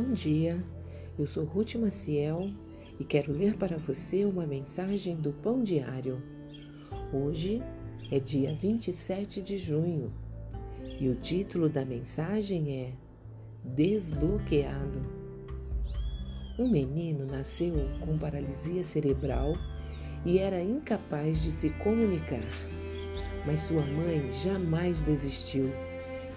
[0.00, 0.64] Bom dia,
[1.18, 2.48] eu sou Ruth Maciel
[3.00, 6.22] e quero ler para você uma mensagem do Pão Diário.
[7.12, 7.60] Hoje
[8.12, 10.12] é dia 27 de junho
[11.00, 12.92] e o título da mensagem é
[13.64, 15.02] Desbloqueado.
[16.56, 19.54] Um menino nasceu com paralisia cerebral
[20.24, 22.46] e era incapaz de se comunicar,
[23.44, 25.68] mas sua mãe jamais desistiu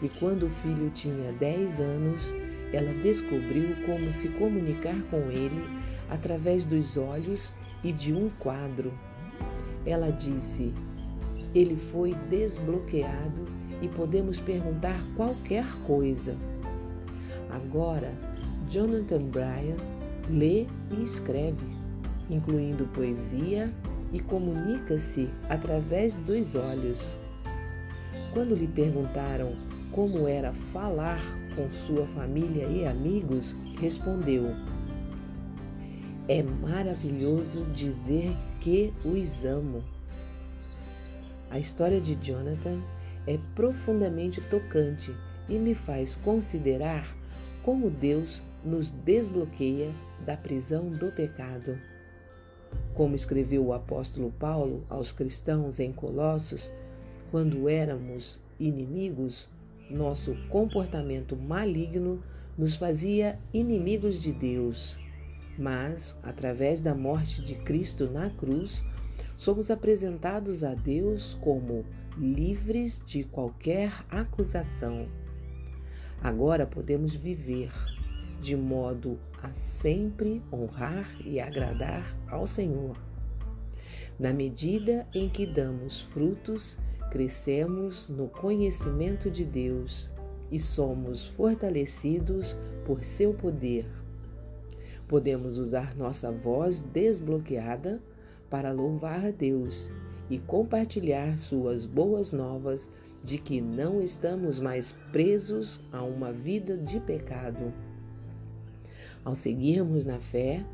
[0.01, 2.33] e quando o filho tinha 10 anos,
[2.73, 5.63] ela descobriu como se comunicar com ele
[6.09, 7.49] através dos olhos
[7.83, 8.93] e de um quadro.
[9.85, 10.73] Ela disse:
[11.53, 13.45] Ele foi desbloqueado
[13.81, 16.35] e podemos perguntar qualquer coisa.
[17.49, 18.13] Agora,
[18.69, 19.77] Jonathan Bryan
[20.29, 21.65] lê e escreve,
[22.29, 23.73] incluindo poesia
[24.13, 27.05] e comunica-se através dos olhos.
[28.33, 29.53] Quando lhe perguntaram
[29.91, 34.53] como era falar com sua família e amigos, respondeu:
[36.27, 39.83] É maravilhoso dizer que os amo.
[41.49, 42.81] A história de Jonathan
[43.27, 45.13] é profundamente tocante
[45.49, 47.15] e me faz considerar
[47.63, 49.91] como Deus nos desbloqueia
[50.25, 51.77] da prisão do pecado.
[52.93, 56.71] Como escreveu o apóstolo Paulo aos cristãos em Colossos,
[57.29, 59.49] quando éramos inimigos,
[59.91, 62.23] nosso comportamento maligno
[62.57, 64.97] nos fazia inimigos de Deus.
[65.57, 68.83] Mas, através da morte de Cristo na cruz,
[69.37, 71.85] somos apresentados a Deus como
[72.17, 75.07] livres de qualquer acusação.
[76.21, 77.71] Agora podemos viver
[78.41, 82.97] de modo a sempre honrar e agradar ao Senhor.
[84.19, 86.77] Na medida em que damos frutos
[87.11, 90.09] crescemos no conhecimento de Deus
[90.49, 93.85] e somos fortalecidos por seu poder.
[95.09, 98.01] Podemos usar nossa voz desbloqueada
[98.49, 99.89] para louvar a Deus
[100.29, 102.89] e compartilhar suas boas novas
[103.21, 107.73] de que não estamos mais presos a uma vida de pecado.
[109.23, 110.65] Ao seguirmos na fé,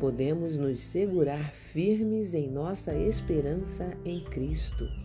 [0.00, 5.03] podemos nos segurar firmes em nossa esperança em Cristo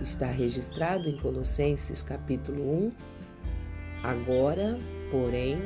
[0.00, 2.92] Está registrado em Colossenses capítulo 1.
[4.02, 4.78] Agora,
[5.10, 5.58] porém,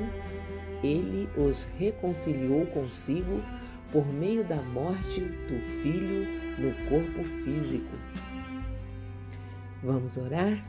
[0.85, 3.43] ele os reconciliou consigo
[3.91, 7.91] por meio da morte do filho no corpo físico.
[9.83, 10.65] Vamos orar?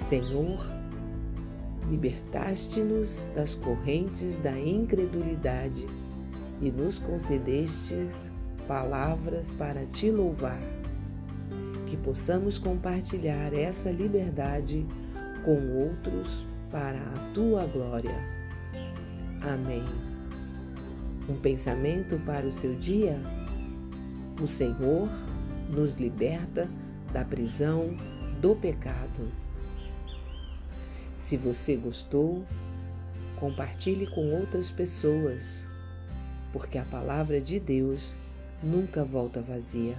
[0.00, 0.66] Senhor,
[1.88, 5.86] libertaste-nos das correntes da incredulidade
[6.60, 8.32] e nos concedestes
[8.66, 10.58] palavras para te louvar
[11.90, 14.86] que possamos compartilhar essa liberdade
[15.44, 18.14] com outros para a tua glória.
[19.42, 19.84] Amém.
[21.28, 23.20] Um pensamento para o seu dia?
[24.40, 25.08] O Senhor
[25.68, 26.68] nos liberta
[27.12, 27.96] da prisão
[28.40, 29.28] do pecado.
[31.16, 32.44] Se você gostou,
[33.34, 35.66] compartilhe com outras pessoas,
[36.52, 38.14] porque a palavra de Deus
[38.62, 39.98] nunca volta vazia.